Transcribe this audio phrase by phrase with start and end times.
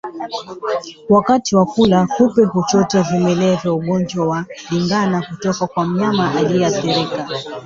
[1.09, 7.27] Wakati wa kula kupe huchota vimelea vya ugonjwa wa ndigana kutoka kwa mnyama aliyeathirika